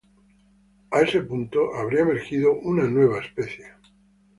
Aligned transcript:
A 0.89 1.01
ese 1.01 1.21
punto, 1.21 1.75
habría 1.75 1.99
emergido 2.01 2.53
una 2.55 2.85
nueva 2.85 3.19
especie. 3.19 3.67